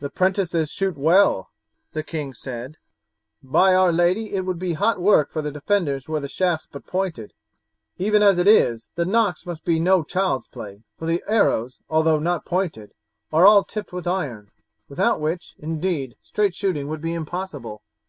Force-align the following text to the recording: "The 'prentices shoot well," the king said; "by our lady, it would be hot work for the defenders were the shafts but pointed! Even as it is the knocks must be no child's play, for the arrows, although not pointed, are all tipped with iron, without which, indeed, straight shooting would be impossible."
"The 0.00 0.10
'prentices 0.10 0.68
shoot 0.72 0.98
well," 0.98 1.50
the 1.92 2.02
king 2.02 2.34
said; 2.34 2.76
"by 3.40 3.72
our 3.72 3.92
lady, 3.92 4.34
it 4.34 4.40
would 4.40 4.58
be 4.58 4.72
hot 4.72 5.00
work 5.00 5.30
for 5.30 5.42
the 5.42 5.52
defenders 5.52 6.08
were 6.08 6.18
the 6.18 6.26
shafts 6.26 6.66
but 6.68 6.88
pointed! 6.88 7.34
Even 7.96 8.20
as 8.20 8.36
it 8.38 8.48
is 8.48 8.88
the 8.96 9.04
knocks 9.04 9.46
must 9.46 9.64
be 9.64 9.78
no 9.78 10.02
child's 10.02 10.48
play, 10.48 10.82
for 10.98 11.06
the 11.06 11.22
arrows, 11.28 11.78
although 11.88 12.18
not 12.18 12.44
pointed, 12.44 12.90
are 13.32 13.46
all 13.46 13.62
tipped 13.62 13.92
with 13.92 14.08
iron, 14.08 14.50
without 14.88 15.20
which, 15.20 15.54
indeed, 15.60 16.16
straight 16.20 16.56
shooting 16.56 16.88
would 16.88 17.00
be 17.00 17.14
impossible." 17.14 17.84